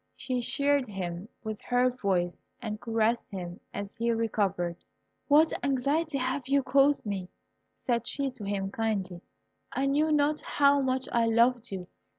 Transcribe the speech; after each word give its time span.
She 0.15 0.41
cheered 0.41 0.87
him 0.87 1.29
with 1.43 1.61
her 1.61 1.91
voice 1.91 2.41
and 2.59 2.81
caressed 2.81 3.29
him 3.29 3.59
as 3.71 3.93
he 3.95 4.11
recovered. 4.11 4.77
"What 5.27 5.53
anxiety 5.63 6.17
have 6.17 6.47
you 6.47 6.63
caused 6.63 7.05
me?" 7.05 7.29
said 7.85 8.07
she 8.07 8.31
to 8.31 8.43
him, 8.43 8.71
kindly; 8.71 9.21
"I 9.71 9.85
knew 9.85 10.11
not 10.11 10.41
how 10.41 10.81
much 10.81 11.07
I 11.11 11.27
loved 11.27 11.71
you. 11.71 11.85